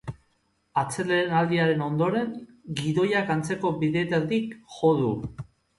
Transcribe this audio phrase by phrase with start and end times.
[0.83, 2.33] Atsedenaldiaren ondoren,
[2.83, 5.17] gidoiak antzeko bideetatik jo du.